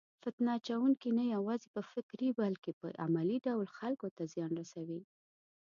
[0.23, 5.01] فتنه اچونکي نه یوازې په فکري بلکې په عملي ډول خلکو ته زیان رسوي.